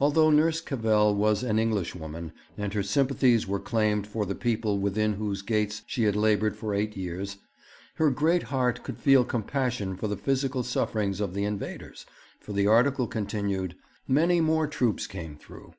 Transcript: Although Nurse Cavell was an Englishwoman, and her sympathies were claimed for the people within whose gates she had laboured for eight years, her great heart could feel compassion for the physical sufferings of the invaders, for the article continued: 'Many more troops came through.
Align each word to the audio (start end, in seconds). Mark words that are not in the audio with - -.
Although 0.00 0.32
Nurse 0.32 0.60
Cavell 0.60 1.14
was 1.14 1.44
an 1.44 1.56
Englishwoman, 1.60 2.32
and 2.58 2.74
her 2.74 2.82
sympathies 2.82 3.46
were 3.46 3.60
claimed 3.60 4.04
for 4.04 4.26
the 4.26 4.34
people 4.34 4.80
within 4.80 5.12
whose 5.12 5.40
gates 5.40 5.82
she 5.86 6.02
had 6.02 6.16
laboured 6.16 6.56
for 6.56 6.74
eight 6.74 6.96
years, 6.96 7.36
her 7.94 8.10
great 8.10 8.42
heart 8.42 8.82
could 8.82 8.98
feel 8.98 9.24
compassion 9.24 9.94
for 9.96 10.08
the 10.08 10.16
physical 10.16 10.64
sufferings 10.64 11.20
of 11.20 11.32
the 11.32 11.44
invaders, 11.44 12.06
for 12.40 12.52
the 12.52 12.66
article 12.66 13.06
continued: 13.06 13.76
'Many 14.08 14.40
more 14.40 14.66
troops 14.66 15.06
came 15.06 15.36
through. 15.36 15.74